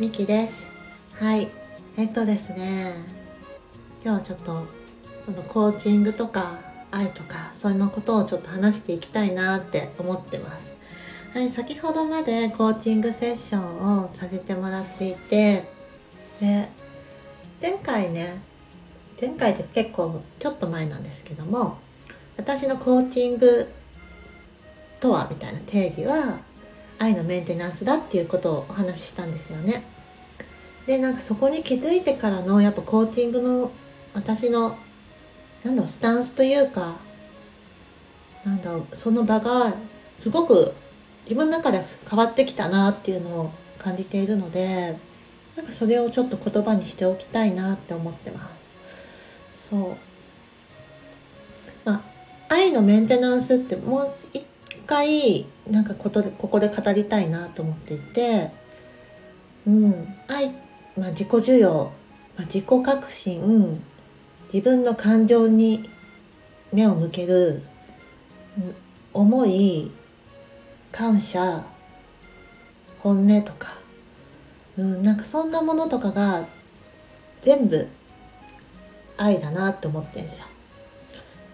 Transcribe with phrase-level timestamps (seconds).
[0.00, 0.66] みきです。
[1.20, 1.48] はい。
[1.96, 2.94] えっとですね。
[4.04, 4.66] 今日はちょっと
[5.24, 6.58] このコーチングとか
[6.90, 10.74] 愛とかそういうことをちょっと話していきたいなって思ってます。
[11.32, 11.48] はい。
[11.48, 15.64] 先ほどまでコーチングセッションをさせてもらっていて
[16.40, 16.68] で
[17.62, 18.42] 前回ね
[19.20, 21.78] 前回って結構ちょっと前なんですけども
[22.36, 23.70] 私のコーチング
[24.98, 26.40] とはみたいな定義は
[26.98, 29.84] 愛のメンテナンスだっていうことをお話ししたんですよね。
[30.86, 33.70] でなんかそこに気づいてからのやっぱコーチングの
[34.12, 34.76] 私の
[35.62, 36.96] なんだろうスタンスというか
[38.44, 39.74] なんだろうその場が
[40.18, 40.74] すごく
[41.24, 44.96] 自分の中で変わってきたなっていうのを感じているので
[45.56, 48.40] なんかそれをちょっと言葉にしておきたいなって思ってま
[49.52, 49.68] す。
[49.70, 49.96] そう
[51.84, 52.00] まあ
[52.48, 54.44] 愛のメンテナンスってもう一
[54.86, 58.50] 回なんかことここで語りたいなと思っていて
[59.66, 60.54] うん愛、
[60.96, 61.92] まあ、自己需要、
[62.36, 63.82] まあ、自己革新
[64.52, 65.90] 自分の感情に
[66.72, 67.62] 目を向ける、
[69.12, 69.90] 思い
[70.92, 71.64] 感謝
[73.00, 73.76] 本音とか、
[74.78, 76.44] うん、なんかそんなものとかが
[77.42, 77.88] 全部
[79.16, 80.46] 愛だなって思ってんですよ。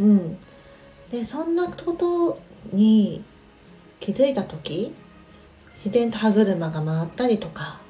[0.00, 0.38] うん、
[1.10, 2.38] でそんなこと
[2.72, 3.22] に
[4.00, 4.92] 気づいた時
[5.76, 7.80] 自然と歯車が回ったりとか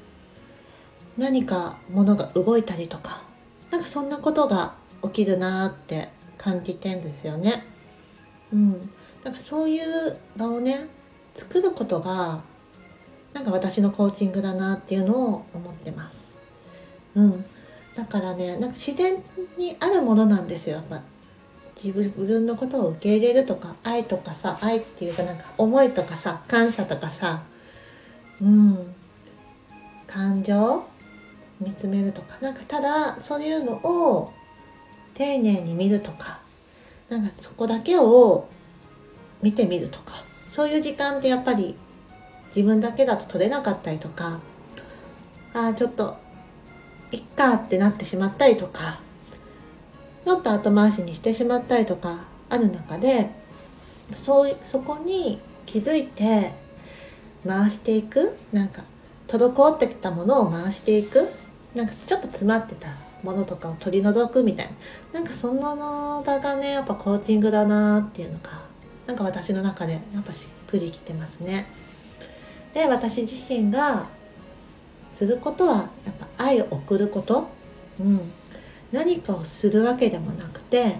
[1.17, 3.21] 何か物が動いたりとか
[3.71, 7.65] なんかそんなことが起きるなって感じてんですよね。
[8.53, 8.71] うん。
[9.23, 9.83] なんかそういう
[10.37, 10.87] 場をね
[11.35, 12.41] 作ることが
[13.33, 16.37] なんか私のコーチングだなっていうのを思ってます。
[17.15, 17.45] うん。
[17.97, 19.15] だからねなんか自然
[19.57, 21.01] にあるものなんですよやっぱ
[21.83, 27.41] 自分のことを受け入れるとか愛とかさ愛っていうかなんか思いとかさ感謝とかさ
[28.39, 28.95] うん
[30.05, 30.83] 感情
[31.59, 32.37] 見つめるとか。
[32.41, 34.33] なんかただそういうのを
[35.13, 36.39] 丁寧に見るとか。
[37.09, 38.47] なんかそこだけを
[39.41, 40.13] 見てみるとか。
[40.49, 41.75] そういう時間ってやっぱり
[42.55, 44.39] 自分だけだと取れなかったりとか。
[45.53, 46.17] ああちょっと
[47.11, 48.99] いっかってなってしまったりとか。
[50.25, 53.29] ちょっと後回しにしてしまったりとかある中で
[54.13, 56.51] そうそこに気づいて
[57.47, 58.37] 回していく。
[58.51, 58.83] なんか
[59.27, 61.29] 滞ってきたものを回していく。
[61.77, 62.87] なんかちょっと詰まってた
[63.23, 64.65] ものとかを取り除くみたい
[65.13, 65.19] な。
[65.19, 68.61] なんかその場がねやっぱコーチングだなっていうのが
[69.05, 71.67] なんか私の中でやっぱしっくりきてますね。
[72.73, 74.07] で私自身が
[75.11, 77.47] することはやっぱ愛を送ること。
[77.99, 78.31] うん。
[78.91, 80.99] 何かをするわけでもなくて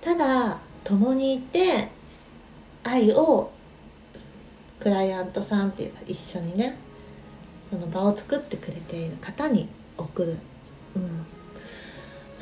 [0.00, 1.88] ただ共にいて
[2.82, 3.50] 愛を
[4.80, 6.76] クライアントさんっていうか一緒にね
[7.70, 10.38] その場を作ってくれている方に送る、
[10.96, 11.26] うん、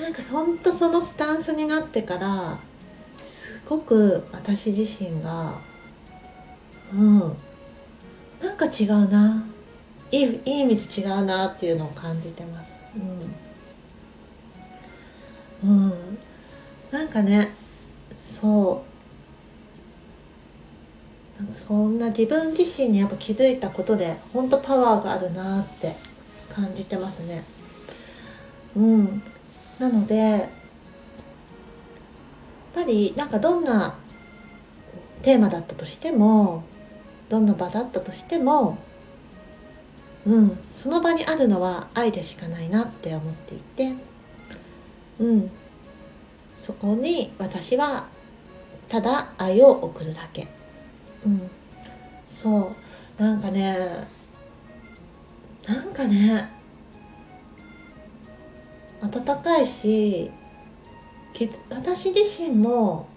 [0.02, 2.58] なんかほんとそのスタンスになってから
[3.22, 5.60] すごく私自身が
[6.94, 7.20] うん。
[8.42, 9.44] なんか違うな。
[10.10, 12.72] いいいい意味で違うなっていうのを感じてます。
[15.64, 15.70] うん。
[15.70, 16.18] うん。
[16.90, 17.54] なんかね
[18.18, 18.84] そ
[21.38, 21.42] う。
[21.42, 25.96] なんかそんな自分自身にやっぱ気づいたことで本当パワーがあるなって
[26.54, 27.44] 感じてますね。
[28.76, 29.22] うん。
[29.78, 30.48] なのでやっ
[32.74, 33.96] ぱりなんかどんな
[35.22, 36.64] テーマだったとしても
[37.28, 38.78] どんな場だったとしても
[40.24, 40.58] うん。
[40.70, 43.94] その場にあるのは愛でしかないなって思っていて
[45.18, 45.50] うん。
[46.58, 48.08] そこに私は
[48.88, 50.46] ただ愛を送るだけ。
[51.26, 51.50] うん。
[52.28, 52.72] そ
[53.18, 53.22] う。
[53.22, 53.76] なんかね
[55.68, 56.48] なんかね
[59.00, 60.30] 温かいし
[61.70, 63.08] 私自身も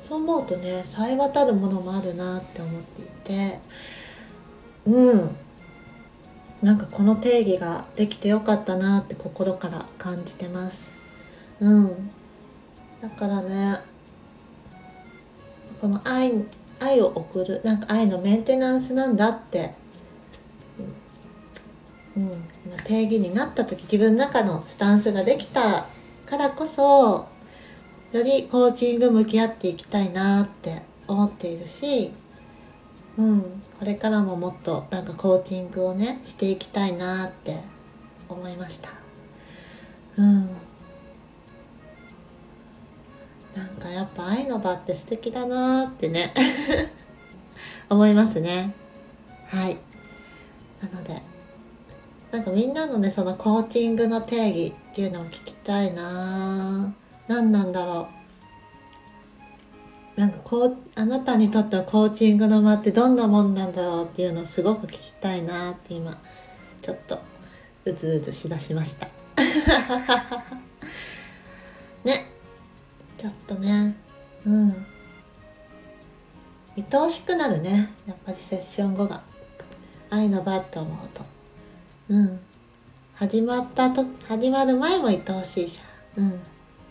[0.00, 3.60] そう思うとねさえ渡るものもあるなって思っていて
[4.86, 5.36] うん。
[6.62, 10.90] なんかこの定義ができてよかったなって心から感じてます。
[11.60, 12.10] うん。
[13.00, 13.78] だからね
[15.80, 16.32] この愛
[16.80, 19.74] 愛を送るなんか愛のメンテナンスなんだって
[22.18, 25.86] うん、定義になった時自分の中のスタンスができた
[26.26, 27.28] からこそ
[28.12, 32.12] よりコーチング向き合っていきたいなって思っているし
[33.18, 33.40] うん、
[33.78, 37.58] これからももっとなんかコーチングをねしていきたいなって
[38.28, 38.90] 思いました。
[40.16, 40.48] うん。
[43.56, 46.32] なんかやっぱ愛の場って素敵だなってね
[47.90, 48.72] 思いますね。
[49.48, 49.78] はい。
[50.80, 51.20] なので
[52.30, 56.92] なんかみんなのねそのコーチングの定義っていうのを聞きたいな。
[57.26, 58.08] 何なんだろ
[60.16, 60.20] う。
[60.20, 66.18] なんかこうあなたにとってはコーチングの間ってどんなもんなんだろうっていうのをすごく聞きたいなって今
[66.82, 67.20] ちょっと
[67.84, 69.08] うずうずしだしました。
[72.04, 72.26] ね。
[73.16, 73.96] ちょっとね。
[74.44, 74.86] うん。
[76.76, 77.90] 愛おしくなるね。
[78.06, 79.22] やっぱりセッション後が。
[80.10, 81.37] 愛の場って思うと。
[82.10, 82.40] うん。
[83.16, 85.78] 始まったと始まる前も愛おしいし
[86.16, 86.30] うん。
[86.30, 86.38] 終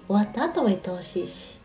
[0.10, 1.58] わった後も愛おしいし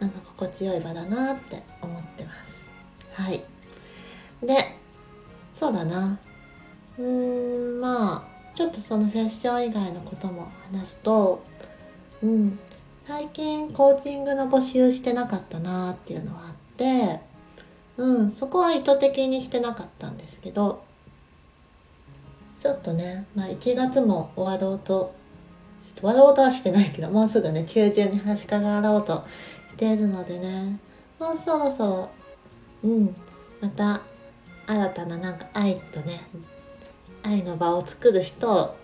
[0.00, 2.66] なんか心地よい場だなって思ってます。
[3.12, 3.44] はい。
[4.42, 4.56] で
[5.52, 6.18] そうだな。
[6.98, 11.44] うーんまあちょっとそのセッション以外のことも話すと
[12.24, 12.58] うん。
[13.06, 17.20] 最近コーチングの募集してなかったなっていうのはあって
[17.98, 18.32] うん。
[18.32, 20.82] そこは意図的にしてなかったんですけど
[22.64, 25.14] ちょっとね、まあ、1月も終わろうと
[25.96, 29.22] 終わろうとはしてないけどもうすぐね中旬に端かがろうと
[29.68, 30.80] しているのでね
[31.20, 32.10] もうそろそろ
[32.82, 33.16] うん
[33.60, 34.00] また
[34.66, 36.22] 新たななんか愛とね
[37.22, 38.76] 愛の場を作る人を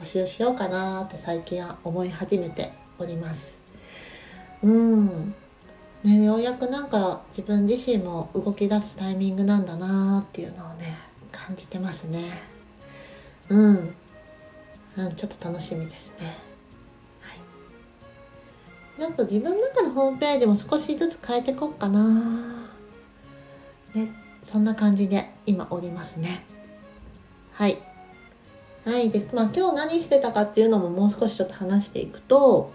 [0.00, 3.60] 募集しようかなって最近は思い始めております。
[4.62, 5.34] うん。
[6.04, 10.96] ねようやくなんか自分自身も動き出すタイミングなんだなっていうのをね
[11.30, 12.55] 感じてますね。
[13.48, 13.94] うん、
[14.96, 16.36] うん、ちょっと楽しみですね。
[17.20, 17.34] は
[18.98, 19.00] い。
[19.00, 22.66] なんか自分の中のホームページも少しずつ変えてこうかな。
[23.94, 24.08] ね
[24.42, 26.42] そんな感じで今おりますね。
[27.52, 27.78] はい。
[28.84, 29.10] はい。
[29.10, 32.72] でまあ今日何してたかっていうのももう少しちょっと話していくと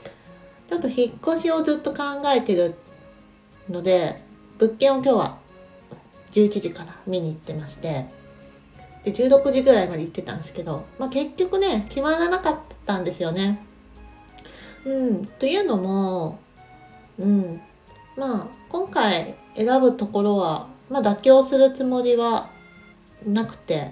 [0.70, 2.04] ちょっと引っ越しをずっと考
[2.34, 2.76] えてる
[3.70, 4.22] ので
[4.58, 5.38] 物件を今日は
[6.32, 8.06] 11時から見に行ってまして
[9.04, 13.66] で16時ぐらいまで行ってたんですけど、まあ、結局ね決まらなかったんですよね。
[14.86, 16.40] うん、というのも、
[17.20, 17.62] うん、
[18.18, 22.50] まあ今回選ぶところは、まあ、妥協するつもりは
[23.26, 23.92] なくて、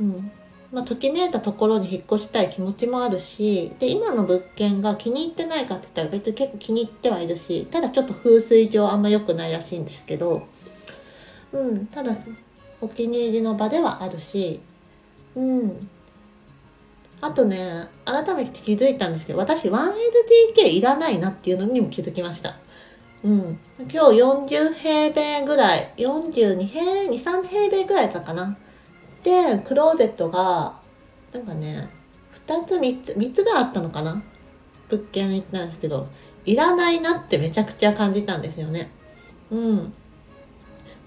[0.00, 0.30] うん、
[0.72, 10.48] まあ、ときめいたところに引っ越したい気持ちもあるしで今の物件が気に入ってないかって言ったら別に結構気に入ってはいるしただちょっと風水上あんま良くないらしいんですけど、
[11.52, 12.16] うん、ただ
[12.84, 14.60] お気に入りの場ではあるし、
[15.34, 15.88] うん、
[17.20, 22.56] あとね改めて気づいたんですけど私 1LDK いらないなっていうのにも気づきました。
[23.24, 28.56] うん、今日40平米ぐらい42平米23平米ぐらいだったかな。
[29.22, 30.78] でクローゼットが
[31.32, 31.88] なんかね
[32.46, 34.22] 2つ3つ3つがあったのかな。
[34.90, 36.06] 物件に行ったんですけど
[36.44, 38.90] いらないなってめちゃくちゃ感じたんですよね。
[39.50, 39.94] うん。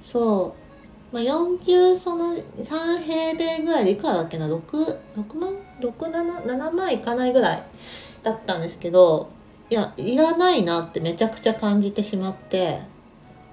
[0.01, 0.66] そう。
[1.11, 7.63] まあ40その3平米ぐらいでいくらだっけな？66万？67万いかないぐらい
[8.23, 9.29] だったんですけど
[9.69, 12.79] いやいらないなってめちゃくちゃ感じてしまって。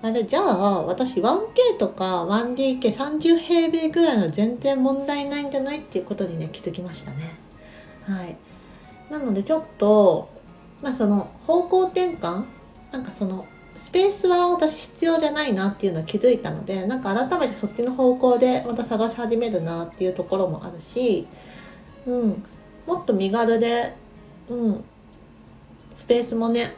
[0.03, 7.35] あれじゃあ私 1K とか 1DK30 平米ぐらいの全然問題ないんじゃないっていうことにね気づきましたね。
[8.07, 8.37] はい。
[9.11, 10.29] なのでちょっと
[10.83, 12.45] まあその方向転換？
[12.93, 21.27] なんかそのスペースは私必要じゃないなっていうのは気づいたのでなんか改めてそっちの方向でまた探し始めるなっていうところもあるし
[22.07, 22.43] うん。
[22.87, 23.95] もっと身軽で
[24.49, 24.85] うん。
[25.95, 26.75] スペースもね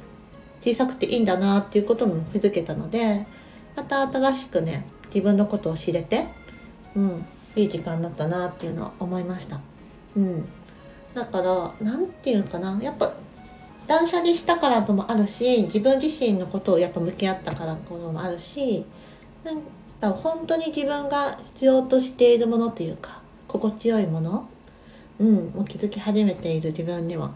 [0.60, 3.26] 小さくていいんだなっていうことも気づけたので
[3.76, 6.26] また新しくね自分のことを知れて
[6.94, 7.26] うん。
[7.56, 9.60] いい時間だったなっていうのは思いました。
[10.16, 10.48] うん。
[11.14, 12.78] だから何て言うかな。
[12.82, 13.14] やっぱ
[13.86, 18.84] 断捨離したからともあるし自分自身のことをやっぱ向き合ったからこともあるし
[19.44, 19.60] なん
[20.00, 24.48] か本当に自分が必要としているものというか心地よいもの
[25.18, 27.30] うんもう気づき始めている自分には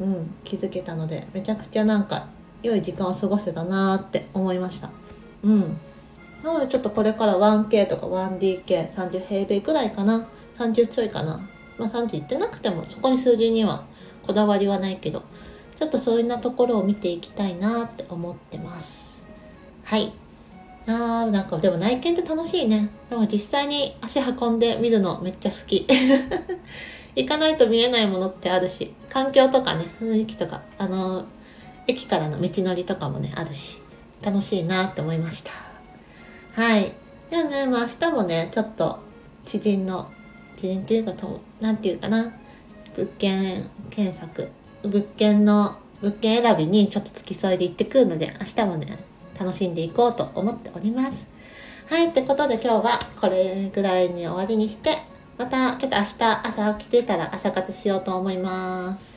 [0.00, 2.26] うん、気づけたのでめちゃくちゃなんか
[2.62, 4.90] 良い時間を過ごせたなーって思いました。
[5.42, 5.76] うん。
[6.42, 10.26] なのでちょっとこれから 1K とか 1DK30 平米ぐらいかな
[10.58, 11.40] 30ちょいかな。
[11.78, 13.84] まあ30いってなくてもそこに数字には
[14.26, 15.22] こだわりはないけど
[15.82, 19.24] ちょっとそういうなところを見ていきたいなって思ってます。
[19.82, 20.12] はい。
[20.86, 22.88] あーなんかでも内見って楽しいね。
[23.10, 25.88] でも実際に足運んで見るのめっちゃ好き。
[27.16, 31.24] 行かないと見えないものってあるし環境とかね雰囲気とかあの
[31.88, 33.78] 駅からの道のりとかもねあるし
[34.24, 35.50] 楽しいなって思いました。
[36.52, 36.92] はい。
[37.28, 39.00] でもね、まあ、明日もねちょっと
[39.44, 40.08] 知人の
[40.56, 42.32] 知人っていうかと何て言うかな
[42.94, 44.48] 物件検索
[44.84, 48.98] 物件の物件選びにちょっと付き添いで行ってくるので明日もね
[49.38, 51.28] 楽しんでいこうと思っております。
[51.86, 54.96] はいってことで今日はこれぐらいに終わりにして
[55.36, 59.12] またちょっと明日朝起きてたら朝活しようと思います。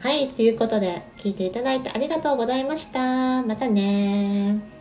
[0.00, 3.42] はいということで聞いていただいてありがとうございました。
[3.42, 4.75] またね